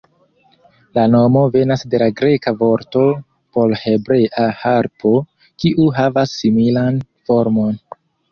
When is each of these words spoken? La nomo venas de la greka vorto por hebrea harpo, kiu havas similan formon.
La 0.97 1.01
nomo 1.15 1.41
venas 1.55 1.83
de 1.91 1.99
la 2.03 2.07
greka 2.21 2.53
vorto 2.61 3.03
por 3.57 3.75
hebrea 3.81 4.47
harpo, 4.63 5.13
kiu 5.65 5.87
havas 5.99 6.35
similan 6.41 7.01
formon. 7.29 7.77